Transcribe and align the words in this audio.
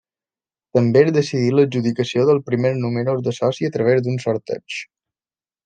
També 0.77 1.03
es 1.07 1.11
decidí 1.17 1.51
l'adjudicació 1.55 2.25
dels 2.29 2.43
primers 2.49 2.81
números 2.87 3.21
de 3.29 3.37
soci 3.41 3.69
a 3.71 3.77
través 3.77 4.03
d'un 4.09 4.21
sorteig. 4.27 4.83